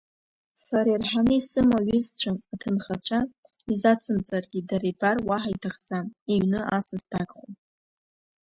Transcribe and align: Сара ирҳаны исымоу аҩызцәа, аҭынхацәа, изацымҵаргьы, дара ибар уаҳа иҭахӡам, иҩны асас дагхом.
Сара 0.65 0.89
ирҳаны 0.93 1.33
исымоу 1.39 1.79
аҩызцәа, 1.83 2.31
аҭынхацәа, 2.53 3.19
изацымҵаргьы, 3.73 4.59
дара 4.69 4.85
ибар 4.91 5.17
уаҳа 5.27 5.49
иҭахӡам, 5.55 6.05
иҩны 6.31 6.59
асас 6.77 7.01
дагхом. 7.11 7.51